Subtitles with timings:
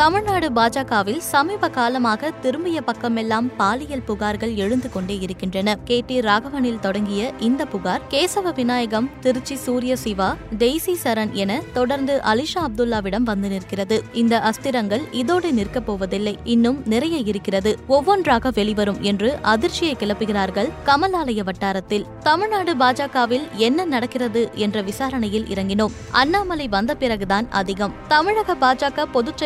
[0.00, 5.78] தமிழ்நாடு பாஜகவில் சமீப காலமாக திரும்பிய பக்கமெல்லாம் பாலியல் புகார்கள் எழுந்து கொண்டே இருக்கின்றன.
[5.84, 6.02] கே.
[6.06, 6.20] டி.
[6.20, 13.22] ராகவனில் தொடங்கிய இந்த புகார் கேசவ விநாயகம் திருச்சி சூரிய சிவா டெய்சி சரண் என தொடர்ந்து அலிஷா அப்துல்லாவிடம்
[13.22, 14.02] வந்து நிற்கிறது.
[14.12, 16.38] இந்த அஸ்திரங்கள் இதோடு நிற்கப் போவதில்லை.
[16.44, 17.78] இன்னும் நிறைய இருக்கிறது.
[17.86, 22.06] ஒவ்வொன்றாக வெளிவரும் என்று அதிர்ச்சியை கிளப்புகிறார்கள் கமலாலய வட்டாரத்தில்.
[22.22, 25.92] தமிழ்நாடு பாஜகவில் என்ன நடக்கிறது என்ற விசாரணையில் இறங்கினோம்.
[26.10, 27.92] அண்ணாமலை வந்த பிறகுதான் அதிகம்.
[28.08, 29.38] தமிழக பாஜக பொதுச்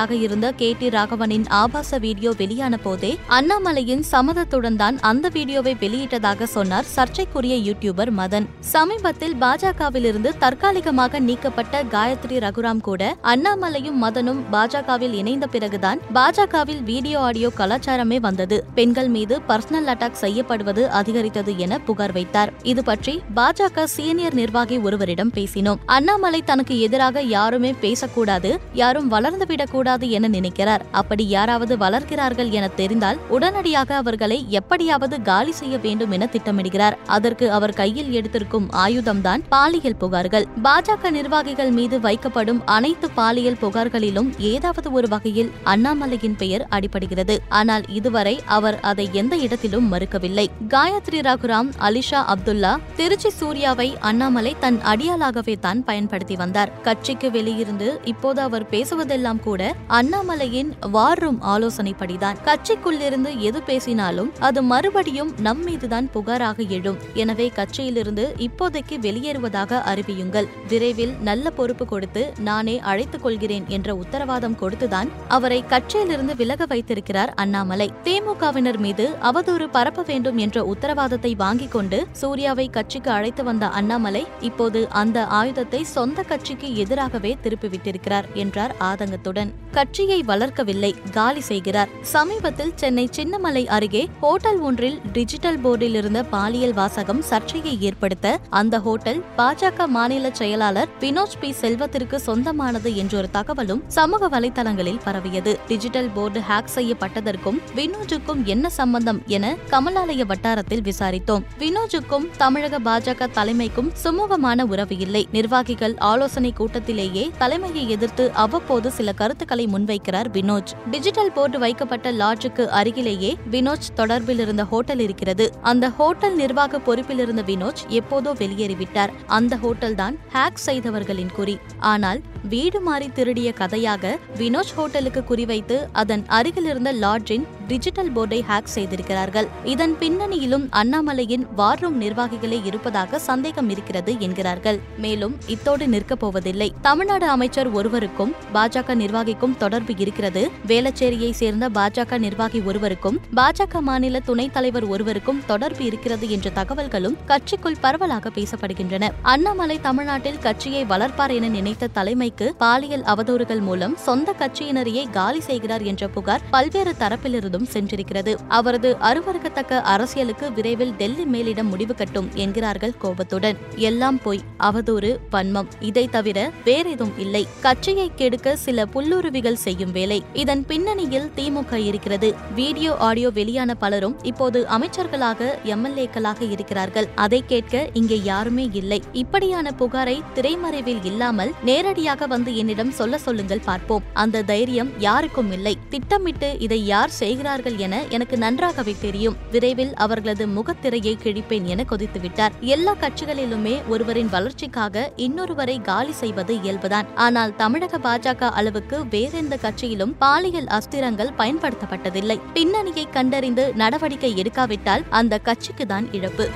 [0.00, 6.46] செயலாளராக இருந்த கே டி ராகவனின் ஆபாச வீடியோ வெளியான போதே அண்ணாமலையின் சம்மதத்துடன் தான் அந்த வீடியோவை வெளியிட்டதாக
[6.54, 8.46] சொன்னார் சர்ச்சைக்குரிய யூடியூபர் மதன்.
[8.72, 17.50] சமீபத்தில் பாஜகவிலிருந்து தற்காலிகமாக நீக்கப்பட்ட காயத்ரி ரகுராம் கூட அண்ணாமலையும் மதனும் பாஜகவில் இணைந்த பிறகுதான் பாஜகவில் வீடியோ ஆடியோ
[17.60, 18.58] கலாச்சாரமே வந்தது.
[18.78, 22.52] பெண்கள் மீது பர்சனல் அட்டாக் செய்யப்படுவது அதிகரித்தது என புகார் வைத்தார்.
[22.72, 25.82] இது பற்றி பாஜக சீனியர் நிர்வாகி ஒருவரிடம் பேசினோம்.
[25.98, 30.82] அண்ணாமலை தனக்கு எதிராக யாருமே பேசக்கூடாது யாரும் வளர்ந்துவிடக்கூடாது கூடாது என நினைக்கிறார்.
[31.00, 36.96] அப்படி யாராவது வளர்கிறார்கள் என தெரிந்தால் உடனடியாக அவர்களை எப்படியாவது காலி செய்ய வேண்டும் என திட்டமிடுகிறார்.
[37.16, 40.46] அதற்கு அவர் கையில் எடுத்திருக்கும் ஆயுதம்தான் பாலியல் புகார்கள்.
[40.66, 47.36] பாஜக நிர்வாகிகள் மீது வைக்கப்படும் அனைத்து பாலியல் புகார்களிலும் ஏதாவது ஒரு வகையில் அண்ணாமலையின் பெயர் அடிபடுகிறது.
[47.60, 50.46] ஆனால் இதுவரை அவர் அதை எந்த இடத்திலும் மறுக்கவில்லை.
[50.74, 56.74] காயத்ரி ரகுராம் அலிஷா அப்துல்லா திருச்சி சூர்யாவை அண்ணாமலை தன் அடியாளாகவே தான் பயன்படுத்தி வந்தார்.
[56.88, 65.32] கட்சிக்கு வெளியிருந்து இப்போது அவர் பேசுவதெல்லாம் கூட அண்ணாமலையின் வார் ரூம் ஆலோசனைப்படிதான் கட்சிக்குள்ளிருந்து எது பேசினாலும் அது மறுபடியும்
[65.38, 66.98] நம் மீதுதான் புகாராக எழும்.
[67.14, 70.48] எனவே கட்சியிலிருந்து இப்போதைக்கு வெளியேறுவதாக அறிவியுங்கள்.
[70.68, 77.88] விரைவில் நல்ல பொறுப்பு கொடுத்து நானே அழைத்துக் கொள்கிறேன் என்ற உத்தரவாதம் கொடுத்துதான் அவரை கட்சியிலிருந்து விலக வைத்திருக்கிறார் அண்ணாமலை.
[78.04, 84.88] திமுகவினர் மீது அவதூறு பரப்ப வேண்டும் என்ற உத்தரவாதத்தை வாங்கிக் கொண்டு சூர்யாவை கட்சிக்கு அழைத்து வந்த அண்ணாமலை இப்போது
[84.90, 89.52] அந்த ஆயுதத்தை சொந்த கட்சிக்கு எதிராகவே திருப்பிவிட்டிருக்கிறார் என்றார் ஆதங்கத்துடன்.
[89.72, 91.88] கட்சியை வளர்க்கவில்லை காலி செய்கிறார்.
[92.02, 99.24] சமீபத்தில் சென்னை சின்னமலை அருகே ஹோட்டல் ஒன்றில் டிஜிட்டல் போர்டில் இருந்த பாலியல் வாசகம் சர்ச்சையை ஏற்படுத்த அந்த ஹோட்டல்
[99.36, 101.52] பாஜக மாநில செயலாளர் வினோஜ் பி.
[101.52, 105.58] செல்வத்திற்கு சொந்தமானது என்றொரு தகவலும் சமூக வலைதளங்களில் பரவியது.
[105.68, 111.44] டிஜிட்டல் போர்டு ஹேக் செய்யப்பட்டதற்கும் வினோஜுக்கும் என்ன சம்பந்தம் என கமலாலய வட்டாரத்தில் விசாரித்தோம்.
[111.58, 115.28] வினோஜுக்கும் தமிழக பாஜக தலைமைக்கும் சுமூகமான உறவு இல்லை.
[115.32, 120.72] நிர்வாகிகள் ஆலோசனை கூட்டத்திலேயே தலைமையை எதிர்த்து அவ்வப்போது சில கருத்துக்களை முன்வைக்கிறார் வினோஜ்.
[120.90, 125.52] டிஜிட்டல் போர்டு வைக்கப்பட்ட லாட்ஜுக்கு அருகிலேயே வினோஜ் தொடர்பில் இருந்த ஹோட்டல் இருக்கிறது.
[125.62, 129.10] அந்த ஹோட்டல் நிர்வாக பொறுப்பில் இருந்த வினோஜ் எப்போதோ வெளியேறிவிட்டார்.
[129.26, 131.58] அந்த ஹோட்டல் தான் ஹேக் செய்தவர்களின் குறி.
[131.78, 138.64] ஆனால் வீடு மாறி திருடிய கதையாக வினோஜ் ஹோட்டலுக்கு குறிவைத்து அதன் அருகில் இருந்த லாட்ஜின் டிஜிட்டல் போர்டை ஹேக்
[138.64, 139.48] செய்திருக்கிறார்கள்.
[139.64, 144.80] இதன் பின்னணியிலும் அண்ணாமலையின் வார் ரூம் நிர்வாகிகளே இருப்பதாக சந்தேகம் இருக்கிறது என்கிறார்கள்.
[144.96, 146.74] மேலும் இத்தோடு நிற்கப் போவதில்லை.
[146.80, 150.50] தமிழ்நாடு அமைச்சர் ஒருவருக்கும் பாஜக நிர்வாகிக்கும் தொடர்பு இருக்கிறது.
[150.66, 157.76] வேளச்சேரியை சேர்ந்த பாஜக நிர்வாகி ஒருவருக்கும் பாஜக மாநில துணைத் தலைவர் ஒருவருக்கும் தொடர்பு இருக்கிறது என்ற தகவல்களும் கட்சிக்குள்
[157.80, 159.08] பரவலாக பேசப்படுகின்றன.
[159.22, 165.82] அண்ணாமலை தமிழ்நாட்டில் கட்சியை வளர்ப்பார் என நினைத்த தலைமை தலைமைக்கு பாலியல் அவதூறுகள் மூலம் சொந்த கட்சியினரையே காலி செய்கிறார்
[165.82, 168.32] என்ற புகார் பல்வேறு தரப்பிலிருந்தும் சென்றிருக்கிறது.
[168.48, 173.56] அவரது அருவருக்கத்தக்க அரசியலுக்கு விரைவில் டெல்லி மேலிடம் முடிவு கட்டும் என்கிறார்கள் கோபத்துடன்.
[173.76, 175.68] எல்லாம் பொய் அவதூறு வன்மம்.
[175.80, 177.46] இதை தவிர வேறெதும் இல்லை.
[177.60, 180.22] கட்சியை கெடுக்க சில புல்லுருவிகள் செய்யும் வேலை.
[180.32, 182.34] இதன் பின்னணியில் திமுக இருக்கிறது.
[182.54, 187.08] வீடியோ ஆடியோ வெளியான பலரும் இப்போது அமைச்சர்களாக எம்எல்ஏக்களாக இருக்கிறார்கள்.
[187.14, 189.02] அதை கேட்க இங்கே யாருமே இல்லை.
[189.12, 194.02] இப்படியான புகாரை திரைமறைவில் இல்லாமல் நேரடியாக வந்து என்னிடம் சொல்ல சொல்லுங்கள் பார்ப்போம்.
[194.12, 195.78] அந்த தைரியம் யாருக்கும் இல்லை.
[195.88, 199.36] திட்டமிட்டு இதை யார் செய்கிறார்கள் என எனக்கு நன்றாகவே தெரியும்.
[199.50, 202.50] விரைவில் அவர்களது முகத்திரையை கிழிப்பேன் என கொதித்துவிட்டார்.
[202.60, 207.06] எல்லா கட்சிகளிலுமே ஒருவரின் வளர்ச்சிக்காக இன்னொருவரை காலி செய்வது இயல்புதான்.
[207.14, 212.40] ஆனால் தமிழக பாஜக அளவுக்கு வேறெந்த கட்சியிலும் பாலியல் அஸ்திரங்கள் பயன்படுத்தப்பட்டதில்லை.
[212.52, 216.48] பின்னணியை கண்டறிந்து நடவடிக்கை எடுக்காவிட்டால் அந்த கட்சிக்குதான் இழப்பு.